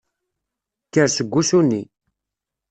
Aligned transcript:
Kker 0.87 1.07
seg 1.11 1.27
wusu-nni. 1.31 1.81